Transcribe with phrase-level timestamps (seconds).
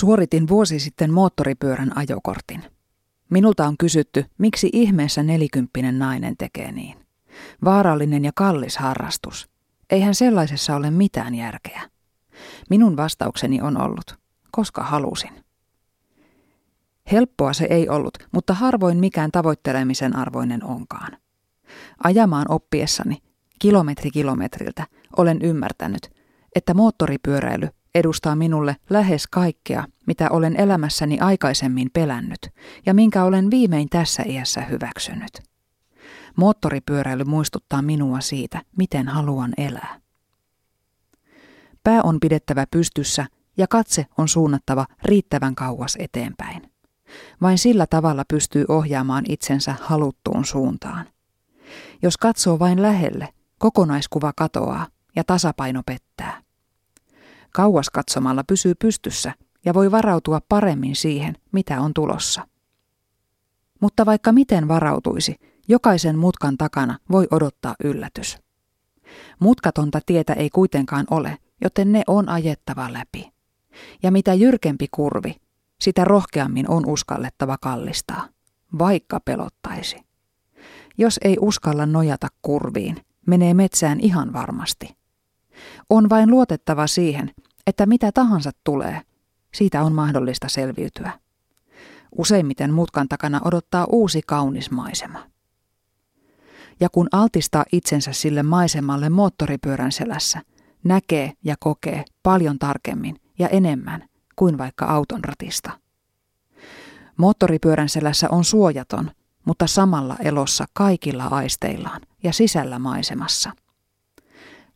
[0.00, 2.62] Suoritin vuosi sitten moottoripyörän ajokortin.
[3.30, 7.06] Minulta on kysytty, miksi ihmeessä nelikymppinen nainen tekee niin.
[7.64, 9.48] Vaarallinen ja kallis harrastus.
[9.90, 11.82] Eihän sellaisessa ole mitään järkeä.
[12.70, 14.18] Minun vastaukseni on ollut,
[14.50, 15.44] koska halusin.
[17.12, 21.16] Helppoa se ei ollut, mutta harvoin mikään tavoittelemisen arvoinen onkaan.
[22.04, 23.22] Ajamaan oppiessani,
[23.58, 24.86] kilometri kilometriltä,
[25.16, 26.10] olen ymmärtänyt,
[26.54, 32.40] että moottoripyöräily edustaa minulle lähes kaikkea, mitä olen elämässäni aikaisemmin pelännyt
[32.86, 35.42] ja minkä olen viimein tässä iässä hyväksynyt.
[36.36, 40.00] Moottoripyöräily muistuttaa minua siitä, miten haluan elää.
[41.84, 43.26] Pää on pidettävä pystyssä
[43.56, 46.62] ja katse on suunnattava riittävän kauas eteenpäin.
[47.42, 51.06] Vain sillä tavalla pystyy ohjaamaan itsensä haluttuun suuntaan.
[52.02, 53.28] Jos katsoo vain lähelle,
[53.58, 54.86] kokonaiskuva katoaa
[55.16, 56.42] ja tasapaino pettää.
[57.52, 62.46] Kauas katsomalla pysyy pystyssä ja voi varautua paremmin siihen, mitä on tulossa.
[63.80, 65.36] Mutta vaikka miten varautuisi,
[65.68, 68.38] jokaisen mutkan takana voi odottaa yllätys.
[69.40, 73.32] Mutkatonta tietä ei kuitenkaan ole, joten ne on ajettava läpi.
[74.02, 75.34] Ja mitä jyrkempi kurvi,
[75.80, 78.28] sitä rohkeammin on uskallettava kallistaa,
[78.78, 79.96] vaikka pelottaisi.
[80.98, 84.99] Jos ei uskalla nojata kurviin, menee metsään ihan varmasti.
[85.90, 87.30] On vain luotettava siihen,
[87.66, 89.00] että mitä tahansa tulee,
[89.54, 91.12] siitä on mahdollista selviytyä.
[92.18, 95.26] Useimmiten mutkan takana odottaa uusi kaunis maisema.
[96.80, 100.40] Ja kun altistaa itsensä sille maisemalle moottoripyörän selässä,
[100.84, 104.04] näkee ja kokee paljon tarkemmin ja enemmän
[104.36, 105.70] kuin vaikka auton ratista.
[107.16, 109.10] Moottoripyörän selässä on suojaton,
[109.44, 113.50] mutta samalla elossa kaikilla aisteillaan ja sisällä maisemassa.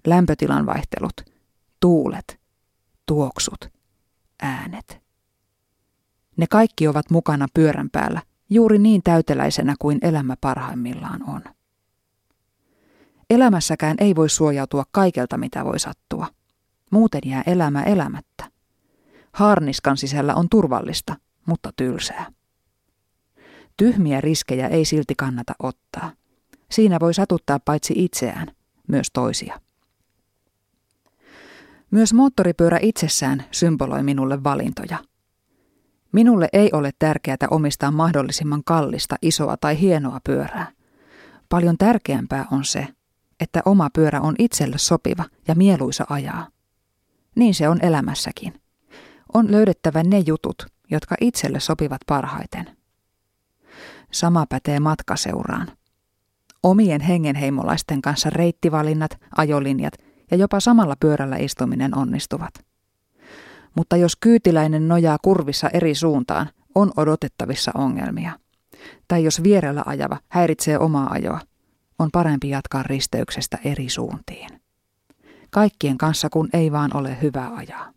[0.06, 1.20] Lämpötilan vaihtelut,
[1.80, 2.40] tuulet,
[3.06, 3.68] tuoksut,
[4.42, 5.04] äänet.
[6.36, 11.42] Ne kaikki ovat mukana pyörän päällä, juuri niin täyteläisenä kuin elämä parhaimmillaan on.
[13.30, 16.26] Elämässäkään ei voi suojautua kaikelta, mitä voi sattua.
[16.90, 18.50] Muuten jää elämä elämättä.
[19.32, 21.16] Haarniskan sisällä on turvallista,
[21.46, 22.26] mutta tylsää.
[23.76, 26.12] Tyhmiä riskejä ei silti kannata ottaa.
[26.70, 28.52] Siinä voi satuttaa paitsi itseään,
[28.88, 29.60] myös toisia.
[31.94, 34.98] Myös moottoripyörä itsessään symboloi minulle valintoja.
[36.12, 40.72] Minulle ei ole tärkeää omistaa mahdollisimman kallista, isoa tai hienoa pyörää.
[41.48, 42.88] Paljon tärkeämpää on se,
[43.40, 46.48] että oma pyörä on itselle sopiva ja mieluisa ajaa.
[47.36, 48.60] Niin se on elämässäkin.
[49.34, 52.76] On löydettävä ne jutut, jotka itselle sopivat parhaiten.
[54.12, 55.68] Sama pätee matkaseuraan.
[56.62, 59.94] Omien hengenheimolaisten kanssa reittivalinnat, ajolinjat
[60.30, 62.54] ja jopa samalla pyörällä istuminen onnistuvat.
[63.74, 68.32] Mutta jos kyytiläinen nojaa kurvissa eri suuntaan, on odotettavissa ongelmia.
[69.08, 71.40] Tai jos vierellä ajava häiritsee omaa ajoa,
[71.98, 74.60] on parempi jatkaa risteyksestä eri suuntiin.
[75.50, 77.92] Kaikkien kanssa kun ei vaan ole hyvä ajaa.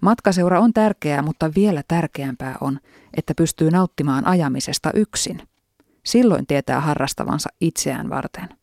[0.00, 2.78] Matkaseura on tärkeää, mutta vielä tärkeämpää on,
[3.16, 5.42] että pystyy nauttimaan ajamisesta yksin.
[6.04, 8.57] Silloin tietää harrastavansa itseään varten.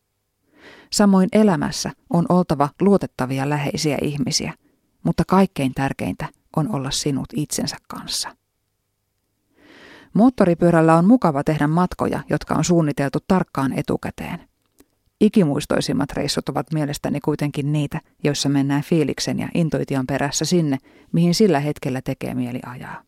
[0.92, 4.52] Samoin elämässä on oltava luotettavia läheisiä ihmisiä,
[5.02, 8.36] mutta kaikkein tärkeintä on olla sinut itsensä kanssa.
[10.14, 14.48] Moottoripyörällä on mukava tehdä matkoja, jotka on suunniteltu tarkkaan etukäteen.
[15.20, 20.78] Ikimuistoisimmat reissut ovat mielestäni kuitenkin niitä, joissa mennään fiiliksen ja intuition perässä sinne,
[21.12, 23.02] mihin sillä hetkellä tekee mieli ajaa.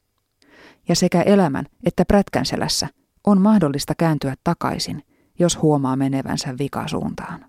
[0.88, 2.88] Ja sekä elämän että prätkänselässä
[3.26, 5.02] on mahdollista kääntyä takaisin,
[5.38, 7.44] jos huomaa menevänsä vikasuuntaan.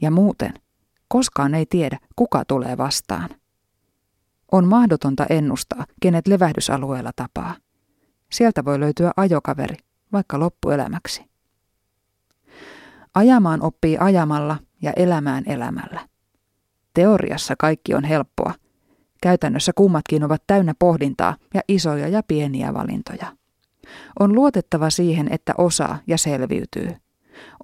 [0.00, 0.54] Ja muuten,
[1.08, 3.28] koskaan ei tiedä, kuka tulee vastaan.
[4.52, 7.54] On mahdotonta ennustaa, kenet levähdysalueella tapaa.
[8.32, 9.76] Sieltä voi löytyä ajokaveri,
[10.12, 11.24] vaikka loppuelämäksi.
[13.14, 16.08] Ajamaan oppii ajamalla ja elämään elämällä.
[16.94, 18.54] Teoriassa kaikki on helppoa.
[19.22, 23.36] Käytännössä kummatkin ovat täynnä pohdintaa ja isoja ja pieniä valintoja.
[24.20, 26.96] On luotettava siihen, että osaa ja selviytyy.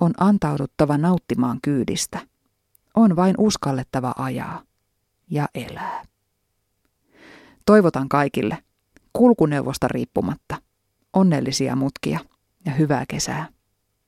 [0.01, 2.19] On antauduttava nauttimaan kyydistä.
[2.95, 4.63] On vain uskallettava ajaa
[5.31, 6.03] ja elää.
[7.67, 8.59] Toivotan kaikille,
[9.13, 10.57] kulkuneuvosta riippumatta,
[11.13, 12.21] onnellisia mutkia
[12.67, 13.49] ja hyvää kesää.